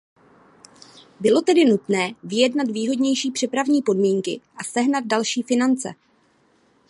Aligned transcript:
Bylo 1.19 1.41
tedy 1.41 1.65
nutné 1.65 2.13
vyjednat 2.23 2.67
výhodnější 2.71 3.31
přepravní 3.31 3.81
podmínky 3.81 4.41
a 4.55 4.63
sehnat 4.63 5.05
další 5.05 5.41
finance. 5.41 5.93